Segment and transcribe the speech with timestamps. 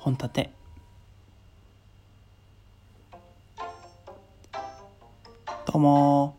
[0.00, 0.50] 本立て。
[5.66, 6.38] どうも。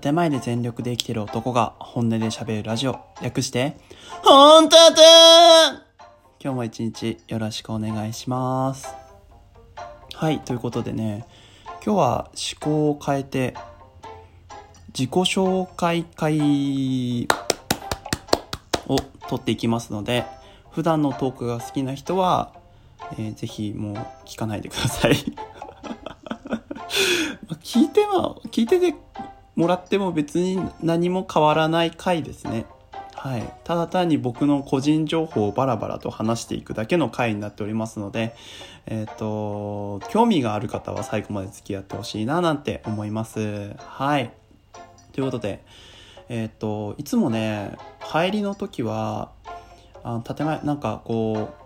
[0.00, 2.98] 建前で全力で生きてる男が本音で喋るラジオ。
[3.20, 3.76] 略して
[4.24, 5.02] 本立て。
[6.42, 8.88] 今日も一日よろしくお願いします。
[10.14, 11.26] はいということでね
[11.84, 13.54] 今日は思考を変えて
[14.98, 17.28] 自己紹介会
[18.88, 18.96] を
[19.28, 20.24] 撮っていきますので
[20.70, 22.52] 普段のトークが好きな人は、
[23.12, 25.14] えー、ぜひもう聞かないでください
[27.62, 28.94] 聞いても聞いてて
[29.54, 32.66] もらっても別に何も変わらない回ですね
[33.26, 38.36] はい、ただ単に僕の個人情報をバラバラと話していくだけの回になっておりますので、
[38.86, 43.74] えっ、ー、と、興味がある方は最後まで付き合ってほしいななんて思います。
[43.78, 44.32] はい。
[45.12, 45.64] ということで、
[46.28, 49.32] えっ、ー、と、いつもね、入りの時は、
[50.04, 51.65] あ建前、なんかこう、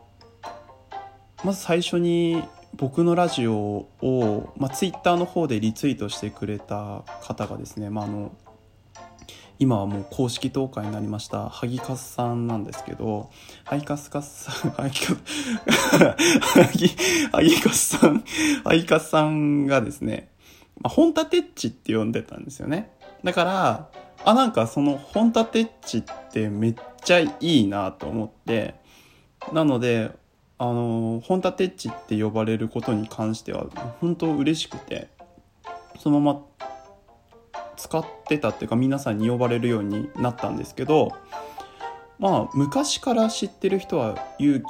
[1.43, 2.43] まず最初に
[2.75, 8.31] 僕のラジオを、まあ、ツイッターの方でリツイートしてくれた方がですね、まあ、あの
[9.59, 13.29] 今はもう公式投下になりましたハギカスさんなんですけど
[13.63, 15.15] ハギカスカスさんハギカ
[17.37, 18.23] ハギ カスさん
[18.63, 20.29] ハギカスさんがですね、
[20.79, 22.91] まあ、本立てっちって呼んでたんですよね。
[23.23, 23.89] だから
[24.25, 28.75] あなんかその本立てっちってめっちゃいいなと思って
[29.53, 30.11] なので
[30.61, 33.65] あの本立てっちって呼ばれることに関しては
[33.99, 35.09] 本当嬉しくて
[35.99, 36.41] そのまま
[37.77, 41.13] 使ってたっていうか皆さんに呼ばれるようになったんですけど
[42.19, 44.67] まあ昔から知ってる人はゆうき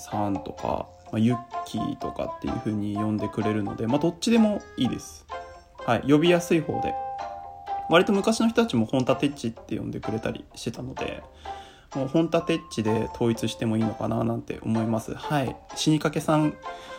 [0.00, 5.26] さんとか、まあ、ゆっきーとかっていう風に呼んでくれるのでまあどっちでもいいです。
[5.86, 6.92] はい、呼びやすい方で
[7.88, 11.22] 割と昔の人たちも本立てっちって呼んでくれたりしてたので
[11.94, 15.14] もう本立てっちで統一してもいいのかななんて思います。
[15.14, 15.56] はい。
[15.76, 16.54] 死にかけさん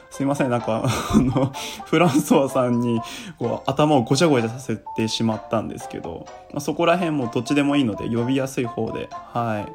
[0.09, 0.50] すいません。
[0.50, 1.51] なんか あの
[1.85, 3.01] フランソワさんに
[3.38, 9.73] こう頭をごちゃごちゃさせてしまったんですけど、まあ、そこら辺もどっちでもいいので呼びやすい方ではい。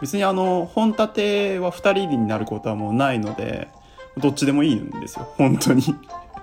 [0.00, 3.66] 別にあの本立ては2人になることはもうないので
[4.16, 5.28] どっちでもいいんですよ。
[5.36, 5.82] 本当に。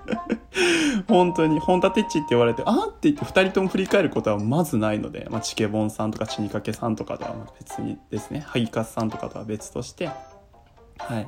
[1.07, 11.27] 本当に、本立てっちって言われて、あって言って二人とも振り返ることはまずないので、まあ、チケボンさんとかチニカケさんとかとは別にですね、ハギカスさんとかとは別として、はい。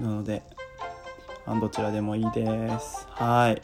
[0.00, 0.42] なので、
[1.60, 3.06] どちらでもいいです。
[3.10, 3.62] はい。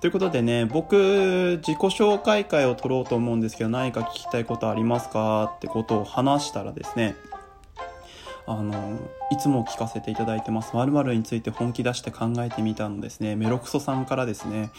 [0.00, 5.52] ということでね、僕、自己紹介会を取ろうと思うんですけど、何か聞きたいことありますか？
[5.56, 7.16] ってことを話したらですね、
[8.46, 8.98] あの
[9.30, 10.74] いつも聞かせていただいてます。
[10.74, 13.36] 〇〇について本気出して考えてみたのですね。
[13.36, 14.70] メロクソさんからですね。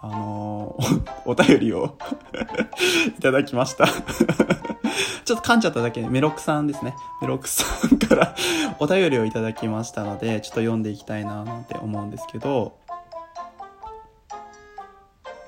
[0.00, 0.78] あの
[1.26, 1.96] お便りを
[3.18, 3.86] いただきました。
[5.24, 6.00] ちょっと噛んじゃっただけ。
[6.00, 6.94] でメロクさんですね。
[7.20, 8.34] メロクさんから
[8.78, 12.48] お便りをいただきましたのでちょっと読んでいきたいななんて思うんですけど。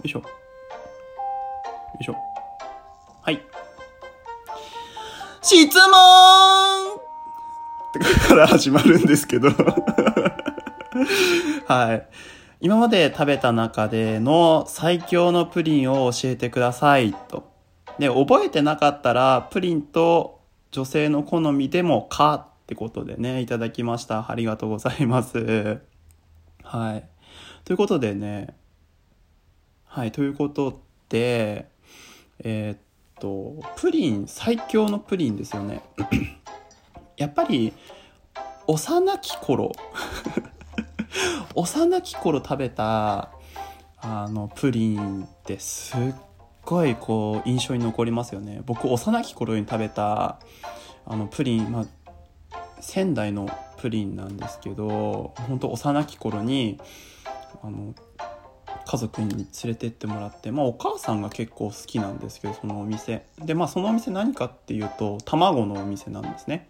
[0.01, 0.21] よいしょ。
[0.21, 0.25] よ
[2.01, 2.17] いしょ。
[3.23, 3.41] はい。
[5.43, 6.90] 質問
[7.91, 9.51] ってから始まるんですけど
[11.67, 12.07] はい。
[12.61, 17.51] 今まで食べた中での最強のプリンを教えてくださいと。
[17.99, 20.41] で、覚えてなかったら、プリンと
[20.71, 24.31] 女性の好みでもかってことでね、いただきました。
[24.31, 25.81] ありがとうございます。
[26.63, 27.09] はい。
[27.65, 28.55] ということでね、
[29.85, 31.69] はい、ということで、
[32.45, 32.79] えー、っ
[33.21, 35.83] と、プリン、最強のプリンですよね。
[37.21, 37.75] やっぱり
[38.67, 39.73] 幼き頃
[41.55, 43.29] 幼き頃食べた
[43.99, 46.15] あのプリンってすっ
[46.65, 48.63] ごいこう印象に残りますよね。
[48.65, 50.39] 僕幼き頃に食べた
[51.05, 51.85] あのプリン、まあ、
[52.81, 56.81] 仙台のプリンなんですけど本当幼き頃に
[57.63, 57.95] あの
[58.87, 63.27] 家族に連れてってもらって、まあ、お母さんが結構好きなんですけどそのお店。
[63.39, 66.67] でまあそのお店何かっていうと卵のお店なんですね。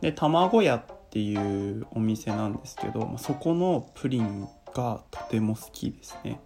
[0.00, 6.40] で卵屋っていうお店なんですけど、まあ、そこのプリンがとても好きですね。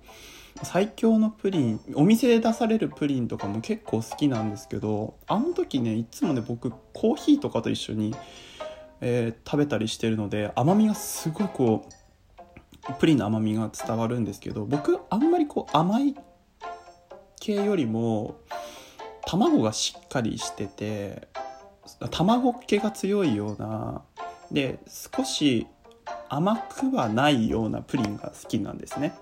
[0.62, 8.14] 最強のプリンお店で出されるプリンとかも結構好きなんですけどあの時ねいつもね僕コーヒーとかと一緒に
[9.00, 11.92] えー、食べたりしてるので甘みがすごいこう
[12.98, 16.16] プリンの甘みが伝わるんですけど僕あんまりこう甘い
[17.40, 18.36] 系よりも
[19.26, 21.28] 卵がしっかりしてて
[22.10, 24.02] 卵気が強いような
[24.50, 25.66] で少し
[26.28, 29.14] 甘くはないようなプリンが好きなんですね。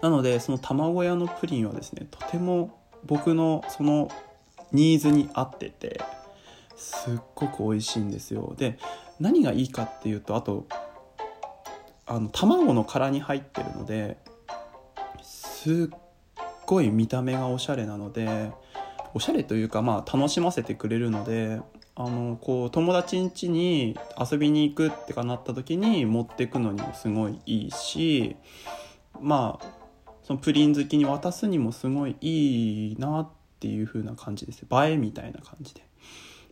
[0.00, 4.10] なのでその卵屋のプリンはですねとても僕のその
[4.72, 6.00] ニーズに合ってて
[6.76, 8.54] すっごく美味しいんですよ。
[8.56, 8.78] で
[9.20, 10.66] 何がいいかっていうとあと
[12.06, 14.18] あの卵の殻に入ってるので
[15.22, 15.98] すっ
[16.66, 18.50] ごい見た目がおしゃれなので
[19.14, 21.60] おしゃれというかまあ楽しませてくれるので
[21.94, 28.36] あのこう友達ん家に遊びに行くってかなった時に持ってくのにもすごいいいし
[29.20, 29.82] まあ
[30.22, 33.28] そのプリン好きに渡すにもすごいいいなっ
[33.60, 34.62] ていう風な感じです。
[34.62, 35.82] 映えみたいな感じで。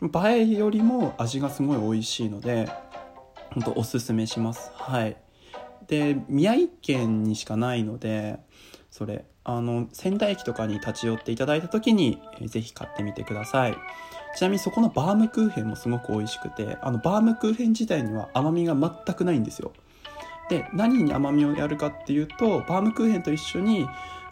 [0.03, 2.69] 映えよりも味がすごい美味しいので
[3.53, 4.71] 本当おすすめします。
[4.75, 5.17] はい。
[5.87, 8.39] で宮城県にしかないので
[8.91, 13.77] それあの仙台駅とかに立ち寄っていただいた時に、えー、ぜひ買ってみてください。
[14.37, 19.73] ちなみにそこのバームクーヘンもすごく美味しくてあのバームクーヘン自体には甘みが全くないんですよ。
[20.49, 23.87] で何に甘みをやるかっていうとバームクーヘンと一緒に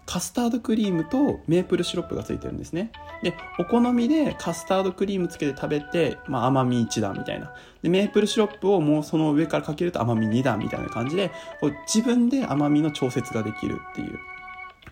[0.09, 2.93] カスタードクリームとメープルシロップがついてるんですね。
[3.23, 7.53] でお好みでカスタードクリームつけて食べて、まあ、甘み1段みたいな。
[7.83, 14.19] でメープルシロップをもうその上からかけると甘み2段みたいな感じでこう自分で甘みの調節ができるっていう。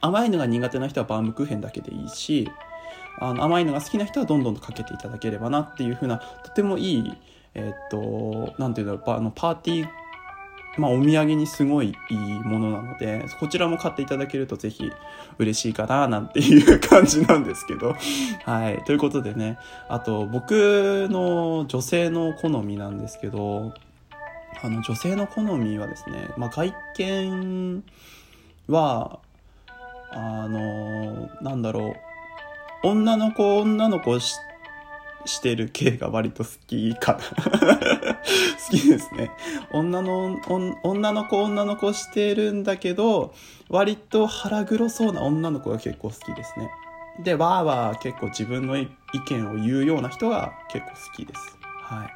[0.02, 2.50] 甘いのが苦手な人はバームクーヘンだけでいいし
[3.18, 7.12] あの甘いのが好きな人はどんどんとかけていただければなっていう風なとてもいい
[7.54, 9.88] えー、っと何て言うんだろうあのパーティー
[10.76, 14.90] まあ、お土産にすごいいいものなので、こちらも買っていただけるとぜひ
[15.38, 17.94] 嬉しいかな、なんていう感じなんですけど。
[18.44, 18.82] はい。
[18.84, 19.58] ということでね、
[19.88, 23.72] あと、僕の女性の好みなんですけど、
[24.62, 27.84] あの、女性の好みはですね、まあ、外見
[28.68, 29.20] は、
[30.12, 31.94] あのなんだろ
[32.82, 34.36] う女の子女の子し
[35.26, 38.05] してる系が割と好きかな
[38.70, 39.30] 好きですね。
[39.72, 40.40] 女の
[40.82, 43.34] 女の子女の子してるんだけど
[43.68, 46.70] 割と腹黒そうな女の子が結構好きですね。
[47.22, 48.88] でわーわー結構自分の意
[49.28, 51.58] 見を言うような人が結構好きです。
[51.82, 52.10] はい。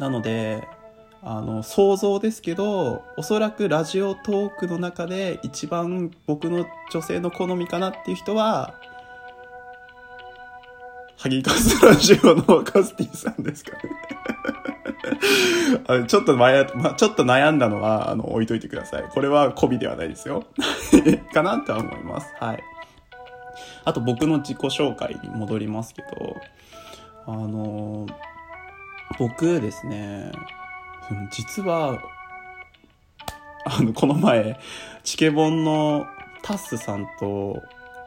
[0.00, 0.66] なので
[1.22, 8.74] あの想像ですけどおそらくラジオトークの中で一番僕の女性の好みかなっていう人は
[11.18, 13.82] ハギカスラジオのカスティさんですかね
[15.88, 16.52] あちょっとま、
[16.94, 19.04] ちょっと悩んだのは、あの、置いといてください。
[19.10, 20.44] これは媚びではないですよ。
[21.34, 22.32] かなとは思います。
[22.38, 22.62] はい。
[23.84, 26.36] あと僕の自己紹介に戻りますけど、
[27.26, 28.06] あの、
[29.18, 30.30] 僕ですね、
[31.30, 31.98] 実は、
[33.64, 34.58] あの、この前、
[35.02, 36.06] チケボンの
[36.42, 37.60] タッスさんと、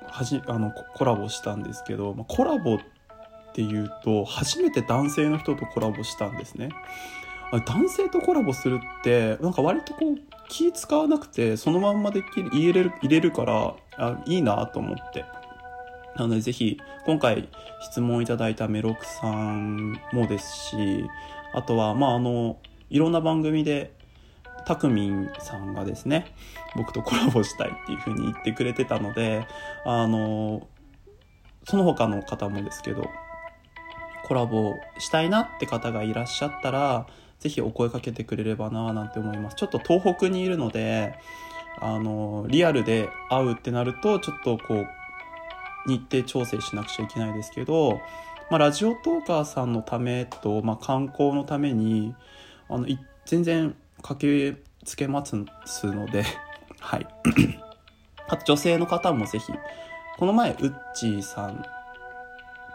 [0.07, 2.79] はじ、あの、コラボしたんですけど、まあ、コラボ
[3.51, 6.69] っていうと、初めて男性の人とコラボしたんですね。
[7.65, 10.15] 男性とコラボするって、なんか割とこう、
[10.47, 15.25] 気使わなくて、そのまんまできる、入れる、入れるから、あいいなと思って。
[16.15, 17.49] なのでぜひ、今回
[17.81, 21.05] 質問いただいたメロクさんもですし、
[21.53, 22.57] あとは、まあ、あの、
[22.89, 23.93] いろんな番組で
[24.65, 26.33] たくみんさんがですね
[26.75, 29.47] 僕とコラボしたいっていうふうに言ってくれてたので
[29.85, 30.67] あの
[31.65, 33.09] その他の方もですけど
[34.31, 37.05] コラボしたいなって方がいらっしゃったら
[37.41, 39.57] 是非お声かけてくれればななんて思います。
[39.57, 41.15] ちょっと東北にいるので
[41.81, 44.87] あのリアルで会うってなるとちょっとこう
[45.85, 47.99] 日程調整しなくちゃいけないですけど、
[48.49, 52.15] まあ、ラジオトーカーさんのためと、まあ、観光のために
[52.69, 52.87] あの
[53.25, 55.35] 全然駆けつけます
[55.87, 56.23] ので
[56.79, 57.07] はい。
[58.29, 59.51] あと女性の方もぜひ
[60.17, 61.65] この前ウッチーさん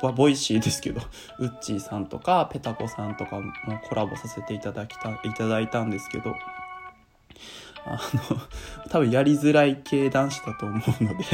[0.01, 1.01] ボイシーですけど
[1.39, 3.53] ウッチーさんとかペタコさんとかも
[3.89, 6.35] コラボさせていただきたいただいたんですけど
[7.85, 7.99] あの
[8.91, 11.25] 多分やりづらい系男子だと思うので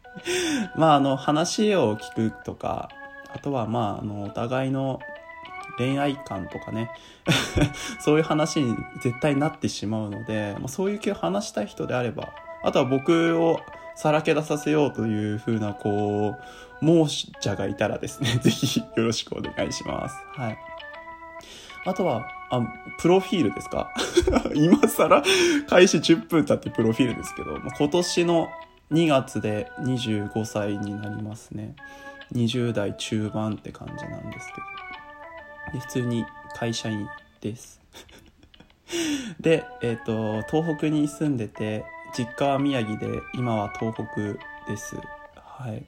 [0.76, 2.90] まああの話を聞くとか
[3.34, 5.00] あとはまああのお互いの
[5.78, 6.90] 恋愛観とかね
[8.00, 12.30] そういう話に絶対なってしまうので、まあ、そういう系を話したい人であれば
[12.68, 13.60] あとは僕を
[13.96, 16.36] さらけ出させようというふうなこ
[16.80, 20.16] う猛者がいたらですね 是非よろしくお願いします。
[20.34, 20.58] はい。
[21.86, 22.60] あとは、あ、
[22.98, 23.90] プロフィールですか？
[24.54, 25.22] 今更
[25.68, 28.48] 開始10分経ってプロフィールですけど、今年の
[28.92, 31.74] 2月で25歳になりますね。
[32.34, 35.78] 20代中盤って感じなんですけど。
[35.78, 37.06] で普通に会社員
[37.40, 37.80] です
[39.40, 41.84] でえっ、と東北に住んでて
[42.16, 44.04] 実家は宮城で今は東北
[44.70, 44.96] です。
[45.36, 45.84] はい。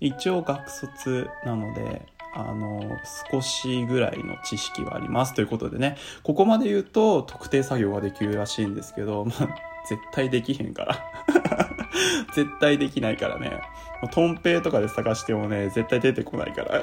[0.00, 2.98] 一応学卒なのであの
[3.30, 5.34] 少しぐらいの知識はあります。
[5.34, 5.96] ということでね。
[6.22, 9.48] ここまで言うと特定作業ができるらしいんですけど、まあ、
[9.88, 10.96] 絶対できへんから。
[12.34, 13.60] 絶対できないからね。
[14.12, 16.82] トンペイとかで探してもね絶対出てこないから。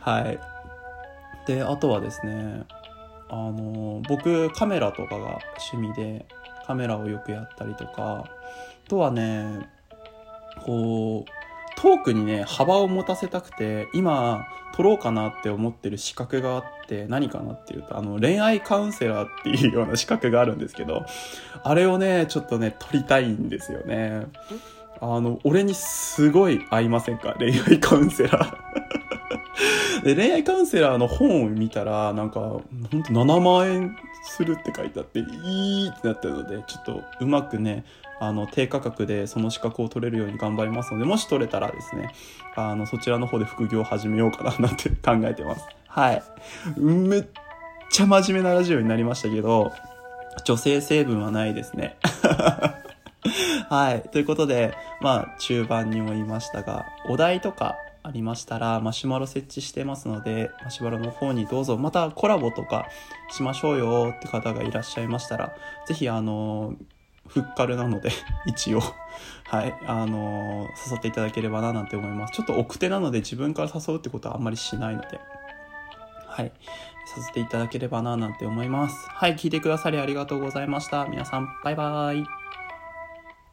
[0.00, 0.40] はい。
[1.46, 2.64] であとはですね
[3.28, 5.38] あの僕カメラとかが
[5.72, 6.26] 趣味で
[6.66, 8.24] カメラをよくやったりとかあ
[8.88, 9.68] とはね
[10.64, 11.30] こう
[11.78, 21.04] トークにね、幅を持たせたくて、今、取ろうかなって思ってる資格があって、何かなっていうと、あの、恋愛カウンセラーっていうような資格があるんですけど、
[21.62, 24.26] あれをね、ちょっとね、取りたいんですよね。
[25.02, 27.34] あの、俺にすごい合いませんか？
[27.38, 28.85] 恋愛カウンセラー
[30.14, 30.14] で。
[30.14, 37.84] 恋愛カウンセラーの本を見たら、なんか、ほんと7万円するって書いてあって、いいってなってるので、ちょっとうまくね、
[38.18, 42.14] あの低価格でその資格を取れるように頑張りますのでもし取れたらですね
[42.54, 46.22] あのそちらの方で副業を始めようかななんて 考えてますはい
[46.78, 47.26] めっ
[47.90, 49.70] ちゃ真面目なラジオになりましたけど
[50.46, 51.96] 女性成分はないですね
[53.68, 54.08] はい。
[54.10, 62.86] ということで、まあ、中盤にも言いましたが、お題とかありましたら、マシュマロ設置してますので、マシュマロの方にどうぞ、またコラボとか
[63.32, 65.56] しましょうよって方がいらっしゃいましたら、
[65.88, 66.76] ぜひ、あの、
[67.26, 68.10] ふっかるなので
[68.46, 68.80] 一応
[69.48, 72.34] はい、あの、誘っていただければななんて思います。
[72.34, 75.20] ちょっと奥手なので自分から誘うってことはあんまりしないので、
[76.28, 76.52] はい、
[77.06, 79.08] させていただければななんて思います。
[79.08, 81.06] はい、聞いてくださりありがとうございました。
[81.06, 82.26] 皆さん、バイバーイ。